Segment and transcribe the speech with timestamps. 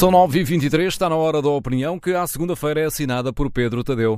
[0.00, 4.16] São 9h23, está na hora da opinião que à segunda-feira é assinada por Pedro Tadeu.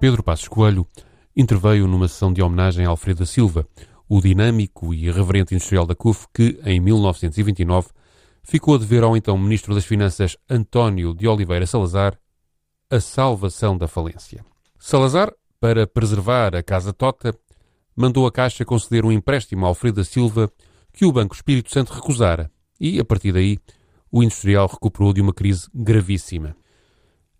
[0.00, 0.86] Pedro Passos Coelho
[1.36, 3.68] interveio numa sessão de homenagem a Alfredo da Silva,
[4.08, 7.88] o dinâmico e irreverente industrial da CUF que, em 1929,
[8.42, 12.18] ficou a dever ao então Ministro das Finanças António de Oliveira Salazar
[12.90, 14.42] a salvação da falência.
[14.78, 15.30] Salazar,
[15.60, 17.34] para preservar a Casa Tota,
[17.98, 20.48] mandou a Caixa conceder um empréstimo a Alfredo da Silva
[20.92, 22.48] que o Banco Espírito Santo recusara
[22.80, 23.58] e, a partir daí,
[24.08, 26.56] o industrial recuperou de uma crise gravíssima.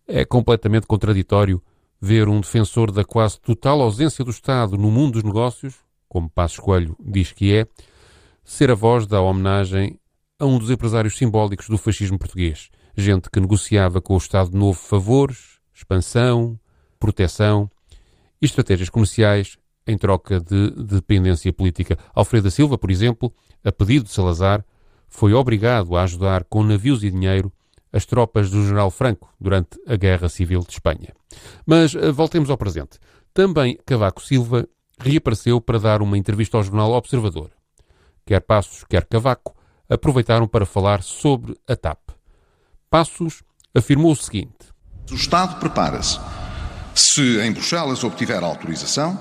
[0.05, 1.63] É completamente contraditório
[2.01, 5.77] ver um defensor da quase total ausência do Estado no mundo dos negócios,
[6.09, 7.65] como Passos Coelho diz que é,
[8.43, 9.97] ser a voz da homenagem
[10.41, 12.69] a um dos empresários simbólicos do fascismo português.
[12.97, 16.59] Gente que negociava com o Estado Novo favores, expansão,
[16.99, 17.71] proteção
[18.43, 19.57] e estratégias comerciais
[19.89, 21.99] em troca de dependência política.
[22.15, 23.33] Alfredo Silva, por exemplo,
[23.65, 24.65] a pedido de Salazar,
[25.09, 27.51] foi obrigado a ajudar com navios e dinheiro
[27.91, 31.15] as tropas do general Franco durante a Guerra Civil de Espanha.
[31.65, 32.99] Mas eh, voltemos ao presente.
[33.33, 34.69] Também Cavaco Silva
[35.01, 37.51] reapareceu para dar uma entrevista ao jornal Observador.
[38.27, 39.57] Quer Passos, quer Cavaco
[39.89, 42.11] aproveitaram para falar sobre a TAP.
[42.91, 43.43] Passos
[43.75, 44.59] afirmou o seguinte:
[45.11, 46.19] O Estado prepara-se,
[46.95, 49.19] se em Bruxelas obtiver autorização,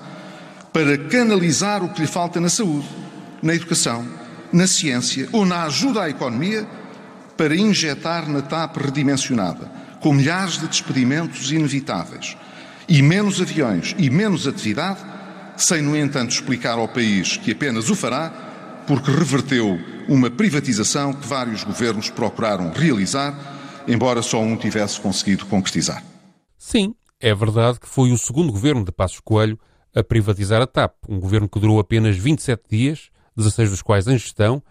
[0.77, 2.87] para canalizar o que lhe falta na saúde,
[3.41, 4.07] na educação,
[4.53, 6.67] na ciência ou na ajuda à economia
[7.35, 12.37] para injetar na TAP redimensionada, com milhares de despedimentos inevitáveis,
[12.87, 14.99] e menos aviões e menos atividade,
[15.57, 21.25] sem, no entanto, explicar ao país que apenas o fará porque reverteu uma privatização que
[21.25, 26.03] vários governos procuraram realizar, embora só um tivesse conseguido concretizar.
[26.55, 29.57] Sim, é verdade que foi o segundo governo de Passos Coelho
[29.97, 34.15] a privatizar a TAP, um governo que durou apenas 27 dias, 16 dos quais em
[34.15, 34.61] gestão,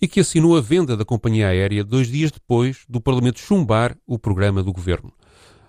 [0.00, 4.18] e que assinou a venda da companhia aérea dois dias depois do Parlamento chumbar o
[4.18, 5.12] programa do governo.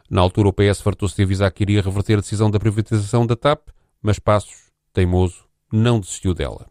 [0.09, 3.35] Na altura, o PS fartou-se de avisar que iria reverter a decisão da privatização da
[3.35, 3.67] TAP,
[4.01, 6.65] mas Passos, teimoso, não desistiu dela.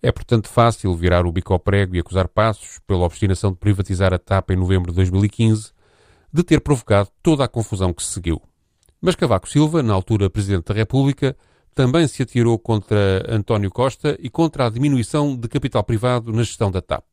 [0.00, 4.14] É, portanto, fácil virar o bico ao prego e acusar Passos, pela obstinação de privatizar
[4.14, 5.72] a TAP em novembro de 2015,
[6.32, 8.40] de ter provocado toda a confusão que se seguiu.
[9.04, 11.36] Mas Cavaco Silva, na altura Presidente da República,
[11.74, 16.70] também se atirou contra António Costa e contra a diminuição de capital privado na gestão
[16.70, 17.04] da TAP.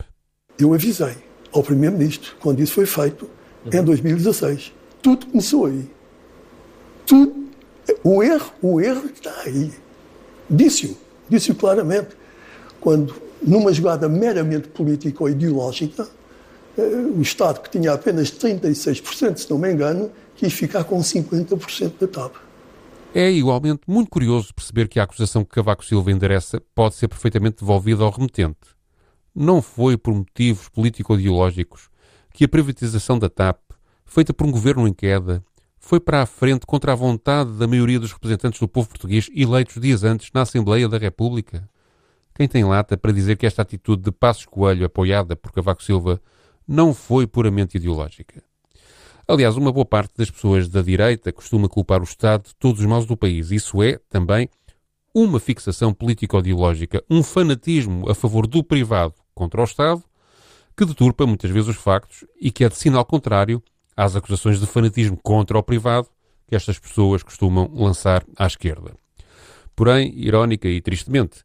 [0.58, 1.18] Eu avisei
[1.52, 3.30] ao Primeiro-Ministro, quando isso foi feito,
[3.66, 4.72] em 2016.
[5.02, 5.92] Tudo começou aí.
[7.06, 7.50] Tudo.
[8.06, 9.74] O erro, o erro está aí.
[10.50, 10.96] Disse-o,
[11.28, 12.16] disse-o claramente.
[12.80, 16.08] Quando, numa jogada meramente política ou ideológica,
[16.78, 16.82] eh,
[17.18, 20.10] o Estado, que tinha apenas 36%, se não me engano,
[20.42, 22.36] quis ficar com 50% da TAP.
[23.14, 27.58] É igualmente muito curioso perceber que a acusação que Cavaco Silva endereça pode ser perfeitamente
[27.60, 28.58] devolvida ao remetente.
[29.36, 31.92] Não foi por motivos político-ideológicos
[32.34, 33.60] que a privatização da TAP,
[34.04, 35.44] feita por um governo em queda,
[35.78, 39.80] foi para a frente contra a vontade da maioria dos representantes do povo português eleitos
[39.80, 41.70] dias antes na Assembleia da República.
[42.34, 46.20] Quem tem lata para dizer que esta atitude de Passos Coelho, apoiada por Cavaco Silva,
[46.68, 48.42] não foi puramente ideológica?
[49.28, 52.86] Aliás, uma boa parte das pessoas da direita costuma culpar o Estado de todos os
[52.86, 53.52] males do país.
[53.52, 54.50] Isso é, também,
[55.14, 60.04] uma fixação político-ideológica, um fanatismo a favor do privado contra o Estado,
[60.76, 63.62] que deturpa muitas vezes os factos e que é de sinal contrário
[63.96, 66.08] às acusações de fanatismo contra o privado
[66.48, 68.94] que estas pessoas costumam lançar à esquerda.
[69.76, 71.44] Porém, irónica e tristemente,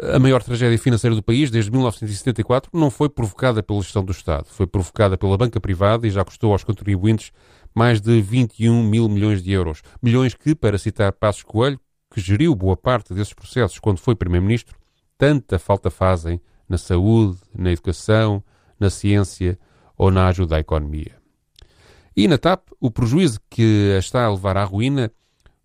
[0.00, 4.46] a maior tragédia financeira do país desde 1974 não foi provocada pela gestão do Estado,
[4.46, 7.30] foi provocada pela banca privada e já custou aos contribuintes
[7.74, 9.82] mais de 21 mil milhões de euros.
[10.02, 11.80] Milhões que, para citar Passos Coelho,
[12.12, 14.78] que geriu boa parte desses processos quando foi Primeiro-Ministro,
[15.16, 18.42] tanta falta fazem na saúde, na educação,
[18.78, 19.58] na ciência
[19.96, 21.16] ou na ajuda à economia.
[22.16, 25.10] E na TAP, o prejuízo que a está a levar à ruína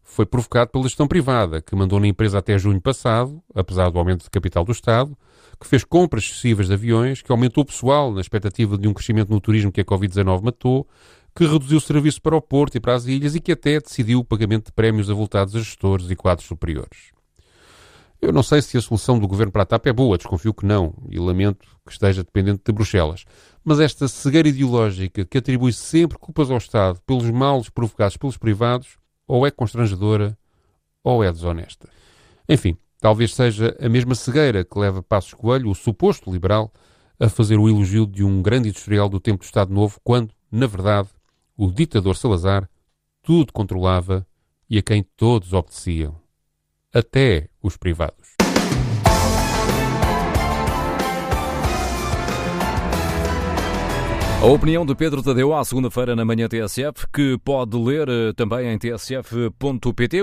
[0.08, 4.24] foi provocado pela gestão privada, que mandou na empresa até junho passado, apesar do aumento
[4.24, 5.16] de capital do Estado,
[5.60, 9.30] que fez compras excessivas de aviões, que aumentou o pessoal na expectativa de um crescimento
[9.30, 10.88] no turismo que a Covid-19 matou,
[11.36, 14.20] que reduziu o serviço para o Porto e para as ilhas e que até decidiu
[14.20, 17.12] o pagamento de prémios avultados a gestores e quadros superiores.
[18.20, 20.66] Eu não sei se a solução do governo para a TAP é boa, desconfio que
[20.66, 23.26] não, e lamento que esteja dependente de Bruxelas.
[23.64, 28.98] Mas esta cegueira ideológica que atribui sempre culpas ao Estado pelos males provocados pelos privados
[29.28, 30.38] ou é constrangedora
[31.04, 31.90] ou é desonesta.
[32.48, 36.72] Enfim, talvez seja a mesma cegueira que leva Passos Coelho, o suposto liberal,
[37.20, 40.68] a fazer o elogio de um grande industrial do tempo do Estado Novo, quando, na
[40.68, 41.10] verdade,
[41.58, 42.70] o ditador Salazar
[43.24, 44.26] tudo controlava
[44.70, 46.16] e a quem todos obedeciam.
[46.94, 48.37] até os privados.
[54.48, 58.70] A opinião de Pedro Tadeu à segunda-feira na manhã TSF, que pode ler eh, também
[58.70, 60.16] em tsf.pt.